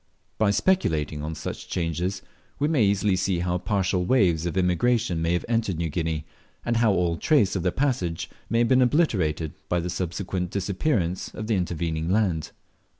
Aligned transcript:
By 0.39 0.49
speculating 0.49 1.21
on 1.21 1.35
such 1.35 1.69
changes, 1.69 2.23
we 2.57 2.67
may 2.67 2.83
easily 2.83 3.15
see 3.15 3.41
how 3.41 3.59
partial 3.59 4.03
waves 4.03 4.47
of 4.47 4.57
immigration 4.57 5.21
may 5.21 5.33
have 5.33 5.45
entered 5.47 5.77
New 5.77 5.89
Guinea, 5.89 6.25
and 6.65 6.77
how 6.77 6.91
all 6.91 7.17
trace 7.17 7.55
of 7.55 7.61
their 7.61 7.71
passage 7.71 8.27
may 8.49 8.57
have 8.57 8.67
been 8.67 8.81
obliterated 8.81 9.53
by 9.69 9.79
the 9.79 9.91
subsequent 9.91 10.49
disappearance 10.49 11.29
of 11.35 11.45
the 11.45 11.55
intervening 11.55 12.09
land. 12.09 12.49